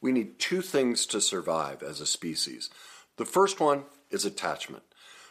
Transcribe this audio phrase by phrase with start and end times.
[0.00, 2.70] we need two things to survive as a species.
[3.16, 4.82] The first one is attachment.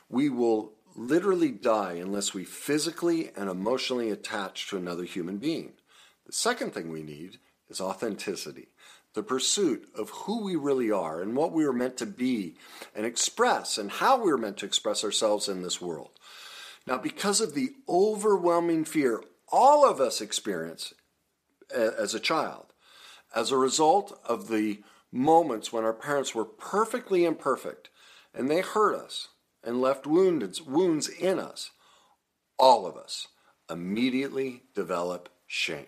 [0.10, 5.74] We will literally die unless we physically and emotionally attach to another human being.
[6.26, 7.38] The second thing we need
[7.70, 8.70] is authenticity,
[9.14, 12.56] the pursuit of who we really are and what we are meant to be
[12.96, 16.12] and express and how we're meant to express ourselves in this world.
[16.88, 19.22] Now, because of the overwhelming fear
[19.52, 20.94] all of us experience
[21.74, 22.74] as a child,
[23.36, 24.82] as a result of the
[25.12, 27.90] moments when our parents were perfectly imperfect
[28.34, 29.30] and they hurt us
[29.64, 31.72] and left wounds, wounds in us,
[32.58, 33.28] all of us
[33.70, 35.88] immediately develop shame.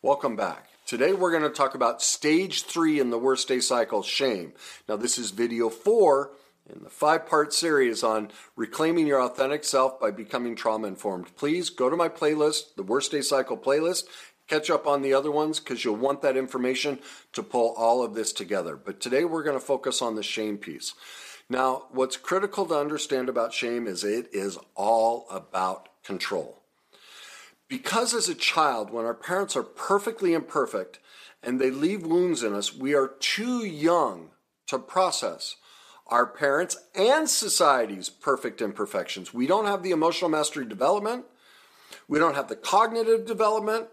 [0.00, 0.68] Welcome back.
[0.86, 4.52] Today we're going to talk about stage three in the worst day cycle, shame.
[4.88, 6.30] Now, this is video four
[6.72, 11.34] in the five part series on reclaiming your authentic self by becoming trauma informed.
[11.34, 14.04] Please go to my playlist, the worst day cycle playlist.
[14.46, 17.00] Catch up on the other ones because you'll want that information
[17.32, 18.76] to pull all of this together.
[18.76, 20.94] But today we're going to focus on the shame piece.
[21.50, 26.62] Now, what's critical to understand about shame is it is all about control.
[27.68, 30.98] Because as a child, when our parents are perfectly imperfect
[31.42, 34.30] and they leave wounds in us, we are too young
[34.66, 35.56] to process
[36.06, 39.34] our parents and society's perfect imperfections.
[39.34, 41.26] We don't have the emotional mastery development,
[42.06, 43.88] we don't have the cognitive development.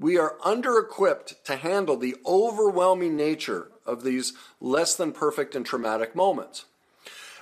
[0.00, 5.66] We are under equipped to handle the overwhelming nature of these less than perfect and
[5.66, 6.66] traumatic moments.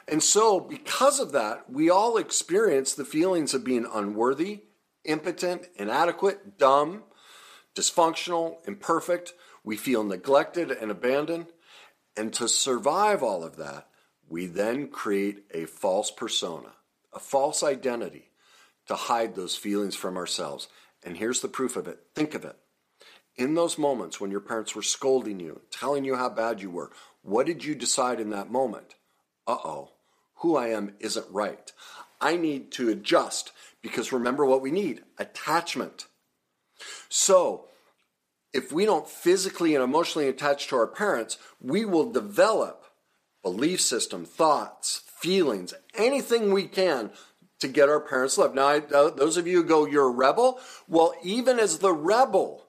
[0.08, 4.62] And so, because of that, we all experience the feelings of being unworthy,
[5.06, 7.05] impotent, inadequate, dumb,
[7.75, 9.33] dysfunctional, imperfect.
[9.65, 11.47] We feel neglected and abandoned.
[12.17, 13.89] And to survive all of that,
[14.28, 16.72] we then create a false persona,
[17.12, 18.31] a false identity
[18.87, 20.69] to hide those feelings from ourselves.
[21.05, 22.56] And here's the proof of it think of it.
[23.37, 26.91] In those moments when your parents were scolding you, telling you how bad you were,
[27.23, 28.94] what did you decide in that moment?
[29.47, 29.91] Uh oh,
[30.37, 31.71] who I am isn't right.
[32.21, 33.53] I need to adjust
[33.86, 36.06] because remember what we need attachment.
[37.08, 37.66] So,
[38.52, 42.84] if we don't physically and emotionally attach to our parents, we will develop
[43.44, 47.12] belief system, thoughts, feelings, anything we can
[47.60, 48.56] to get our parents' love.
[48.56, 50.58] Now, I, uh, those of you who go, you're a rebel.
[50.88, 52.64] Well, even as the rebel,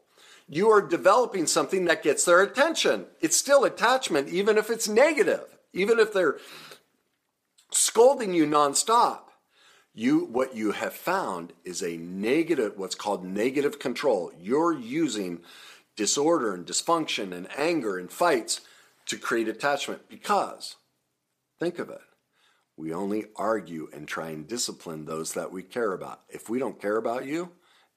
[0.48, 3.08] you are developing something that gets their attention.
[3.22, 6.38] It's still attachment, even if it's negative, even if they're
[7.72, 9.27] scolding you nonstop
[9.98, 14.32] you what you have found is a negative what's called negative control.
[14.40, 15.40] You're using
[15.96, 18.62] disorder and dysfunction and anger and fights
[19.08, 20.76] to create attachment because
[21.60, 22.02] think of it
[22.78, 26.22] we only argue and try and discipline those that we care about.
[26.30, 27.50] If we don't care about you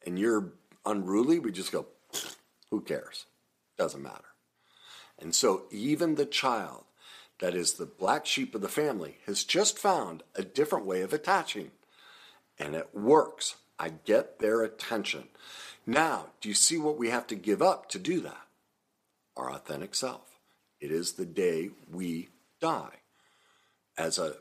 [0.07, 0.55] and you're
[0.87, 1.87] unruly we just go
[2.71, 3.27] who cares?
[3.77, 4.25] Doesn't matter.
[5.19, 6.85] And so even the child
[7.41, 11.13] that is the black sheep of the family has just found a different way of
[11.13, 11.73] attaching
[12.61, 13.57] and it works.
[13.79, 15.29] I get their attention.
[15.87, 18.47] Now, do you see what we have to give up to do that?
[19.37, 20.39] Our authentic self.
[20.81, 22.29] It is the day we
[22.61, 22.99] die.
[23.97, 24.35] As a,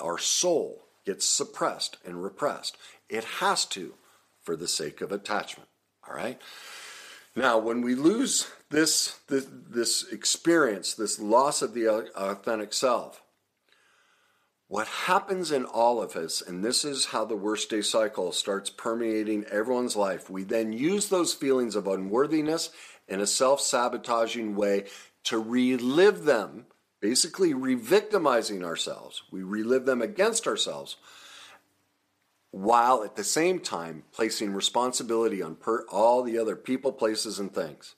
[0.00, 2.76] our soul gets suppressed and repressed,
[3.08, 3.94] it has to
[4.42, 5.68] for the sake of attachment.
[6.06, 6.40] All right?
[7.36, 13.22] Now, when we lose this, this, this experience, this loss of the authentic self,
[14.70, 18.70] what happens in all of us, and this is how the worst day cycle starts
[18.70, 22.70] permeating everyone's life, we then use those feelings of unworthiness
[23.08, 24.84] in a self sabotaging way
[25.24, 26.66] to relive them,
[27.00, 29.24] basically re victimizing ourselves.
[29.32, 30.98] We relive them against ourselves
[32.52, 37.52] while at the same time placing responsibility on per- all the other people, places, and
[37.52, 37.96] things.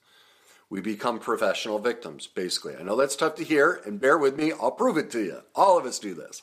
[0.70, 2.76] We become professional victims, basically.
[2.76, 5.42] I know that's tough to hear, and bear with me, I'll prove it to you.
[5.54, 6.40] All of us do this.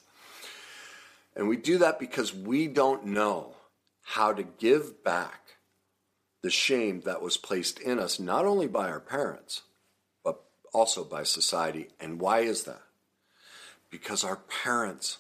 [1.39, 3.55] And we do that because we don't know
[4.01, 5.55] how to give back
[6.41, 9.61] the shame that was placed in us, not only by our parents,
[10.21, 10.41] but
[10.73, 11.87] also by society.
[11.97, 12.81] And why is that?
[13.89, 15.19] Because our parents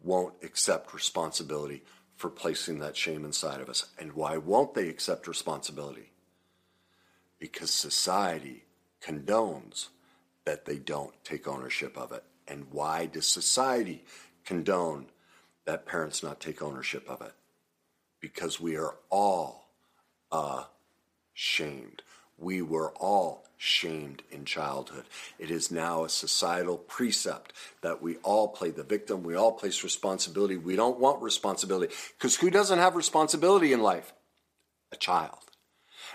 [0.00, 1.82] won't accept responsibility
[2.14, 3.84] for placing that shame inside of us.
[3.98, 6.12] And why won't they accept responsibility?
[7.40, 8.62] Because society
[9.02, 9.88] condones
[10.44, 12.22] that they don't take ownership of it?
[12.46, 14.04] And why does society
[14.44, 15.06] condone
[15.68, 17.34] that parents not take ownership of it?
[18.20, 19.68] Because we are all
[20.32, 20.64] uh,
[21.34, 22.00] shamed.
[22.38, 25.04] We were all shamed in childhood.
[25.38, 29.22] It is now a societal precept that we all play the victim.
[29.22, 30.56] We all place responsibility.
[30.56, 34.14] We don't want responsibility because who doesn't have responsibility in life?
[34.90, 35.36] A child.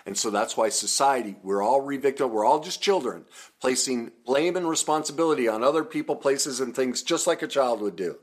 [0.08, 3.26] And so that's why society, we're all re-victim, we're all just children,
[3.62, 7.96] placing blame and responsibility on other people, places, and things just like a child would
[7.96, 8.18] do.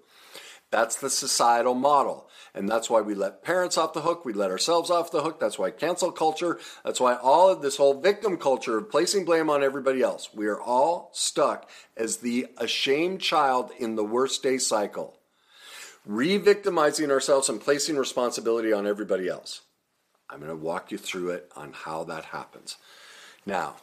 [0.71, 2.29] That's the societal model.
[2.55, 4.25] And that's why we let parents off the hook.
[4.25, 5.41] We let ourselves off the hook.
[5.41, 6.59] That's why cancel culture.
[6.85, 10.31] That's why all of this whole victim culture of placing blame on everybody else.
[10.35, 15.19] We are all stuck as the ashamed child in the worst day cycle,
[16.07, 19.63] re victimizing ourselves and placing responsibility on everybody else.
[20.29, 22.77] I'm going to walk you through it on how that happens.
[23.45, 23.77] Now,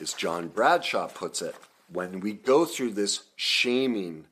[0.00, 1.54] as John Bradshaw puts it,
[1.92, 4.26] when we go through this shaming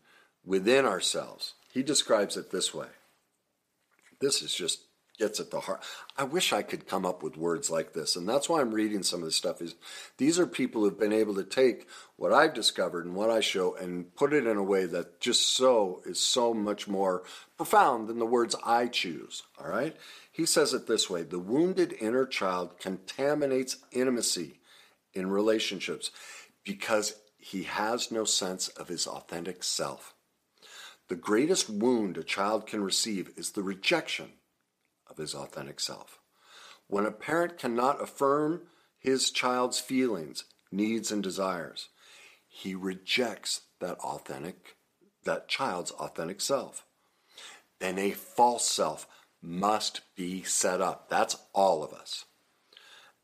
[0.44, 2.86] within ourselves, he describes it this way.
[4.20, 4.78] This is just
[5.18, 5.80] gets at the heart.
[6.16, 9.02] I wish I could come up with words like this, and that's why I'm reading
[9.02, 9.60] some of this stuff.
[9.60, 9.74] Is
[10.16, 13.74] these are people who've been able to take what I've discovered and what I show
[13.74, 17.24] and put it in a way that just so is so much more
[17.56, 19.42] profound than the words I choose.
[19.60, 19.96] All right.
[20.30, 24.60] He says it this way the wounded inner child contaminates intimacy
[25.12, 26.12] in relationships
[26.64, 30.13] because he has no sense of his authentic self.
[31.14, 34.32] The greatest wound a child can receive is the rejection
[35.06, 36.18] of his authentic self.
[36.88, 38.62] When a parent cannot affirm
[38.98, 41.88] his child's feelings, needs, and desires,
[42.48, 44.74] he rejects that authentic,
[45.22, 46.84] that child's authentic self.
[47.78, 49.06] Then a false self
[49.40, 51.08] must be set up.
[51.08, 52.24] That's all of us.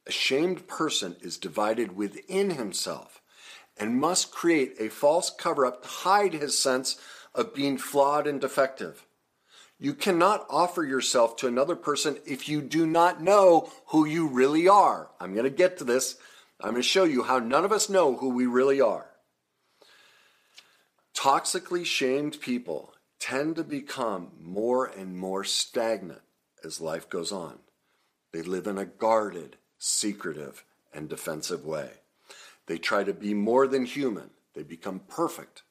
[0.07, 3.21] A shamed person is divided within himself
[3.77, 6.97] and must create a false cover up to hide his sense
[7.35, 9.07] of being flawed and defective.
[9.79, 14.69] You cannot offer yourself to another person if you do not know who you really
[14.69, 15.09] are.
[15.19, 16.17] I'm going to get to this.
[16.61, 19.07] I'm going to show you how none of us know who we really are.
[21.15, 26.23] Toxically shamed people tend to become more and more stagnant
[26.63, 27.59] as life goes on.
[28.33, 31.91] They live in a guarded, secretive, and defensive way.
[32.67, 34.31] They try to be more than human.
[34.55, 35.63] They become perfect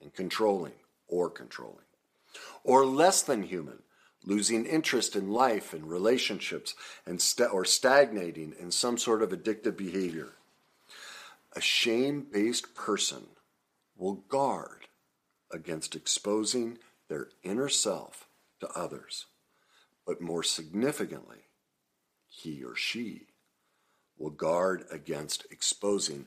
[0.00, 0.72] and controlling
[1.12, 1.84] or controlling.
[2.64, 3.82] Or less than human,
[4.24, 6.74] losing interest in life and relationships
[7.06, 10.30] and st- or stagnating in some sort of addictive behavior.
[11.54, 13.26] A shame based person
[13.94, 14.86] will guard
[15.52, 16.78] against exposing
[17.08, 18.26] their inner self
[18.60, 19.26] to others.
[20.06, 21.44] But more significantly,
[22.26, 23.26] he or she
[24.16, 26.24] will guard against exposing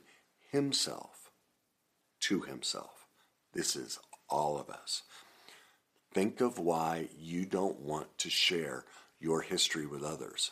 [0.51, 1.31] himself
[2.19, 3.07] to himself.
[3.51, 3.97] This is
[4.29, 5.03] all of us.
[6.13, 8.85] Think of why you don't want to share
[9.19, 10.51] your history with others.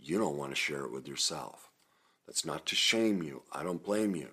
[0.00, 1.70] You don't want to share it with yourself.
[2.26, 3.42] That's not to shame you.
[3.52, 4.28] I don't blame you.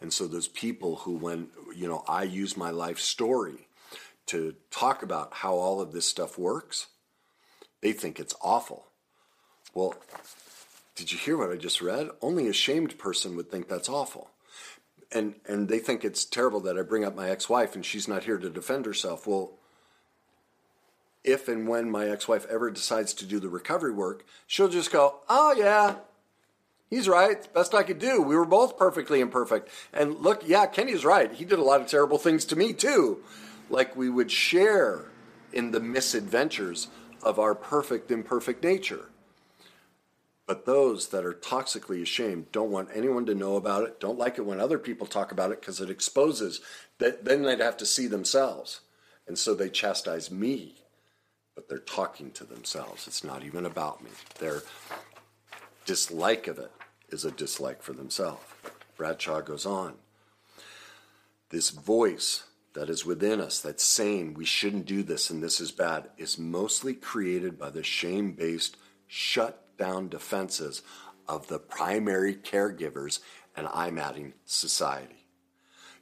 [0.00, 3.68] And so those people who when you know I use my life story
[4.26, 6.86] to talk about how all of this stuff works,
[7.82, 8.86] they think it's awful.
[9.74, 9.94] Well,
[10.94, 12.08] did you hear what I just read?
[12.22, 14.30] Only a shamed person would think that's awful.
[15.14, 18.24] And and they think it's terrible that I bring up my ex-wife and she's not
[18.24, 19.26] here to defend herself.
[19.26, 19.52] Well,
[21.22, 25.20] if and when my ex-wife ever decides to do the recovery work, she'll just go,
[25.28, 25.96] "Oh yeah,
[26.94, 27.52] He's right.
[27.52, 28.22] Best I could do.
[28.22, 29.68] We were both perfectly imperfect.
[29.92, 31.32] And look, yeah, Kenny's right.
[31.32, 33.18] He did a lot of terrible things to me too.
[33.68, 35.06] Like we would share
[35.52, 36.86] in the misadventures
[37.20, 39.08] of our perfect, imperfect nature.
[40.46, 44.36] But those that are toxically ashamed don't want anyone to know about it, don't like
[44.36, 46.60] it when other people talk about it because it exposes
[46.98, 48.80] that then they'd have to see themselves.
[49.26, 50.74] And so they chastise me,
[51.54, 53.06] but they're talking to themselves.
[53.06, 54.10] It's not even about me.
[54.38, 54.62] Their
[55.86, 56.72] dislike of it
[57.08, 58.44] is a dislike for themselves.
[58.98, 59.94] Bradshaw goes on.
[61.48, 65.72] This voice that is within us that's saying we shouldn't do this and this is
[65.72, 70.82] bad is mostly created by the shame based, shut down defenses
[71.28, 73.20] of the primary caregivers,
[73.56, 75.26] and I'm adding society.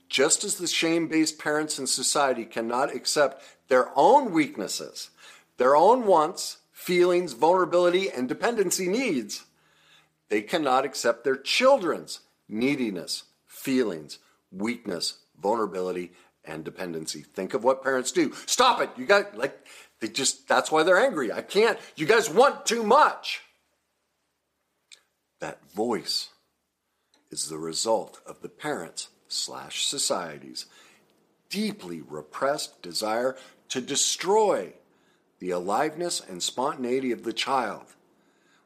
[0.09, 5.11] Just as the shame based parents in society cannot accept their own weaknesses,
[5.57, 9.45] their own wants, feelings, vulnerability, and dependency needs,
[10.29, 14.19] they cannot accept their children's neediness, feelings,
[14.50, 16.12] weakness, vulnerability,
[16.45, 17.23] and dependency.
[17.23, 18.33] Think of what parents do.
[18.47, 18.91] Stop it.
[18.97, 19.67] You got like
[20.00, 21.33] they just that's why they're angry.
[21.33, 21.79] I can't.
[21.97, 23.43] You guys want too much.
[25.42, 26.28] That voice
[27.32, 30.66] is the result of the parents slash society's
[31.50, 33.37] deeply repressed desire
[33.70, 34.75] to destroy
[35.40, 37.87] the aliveness and spontaneity of the child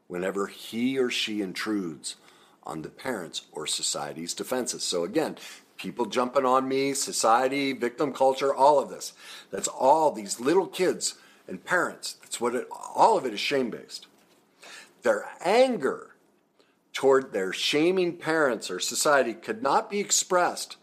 [0.06, 2.16] whenever he or she intrudes
[2.62, 4.82] on the parents or society's defenses.
[4.82, 5.38] So again,
[5.78, 9.14] people jumping on me, society, victim culture, all of this.
[9.50, 11.14] That's all these little kids
[11.48, 12.18] and parents.
[12.20, 14.08] That's what it all of it is shame based.
[15.00, 16.10] Their anger
[16.96, 20.74] toward their shaming parents or society could not be expressed